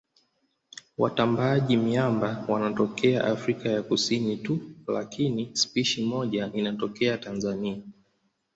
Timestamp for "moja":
6.05-6.51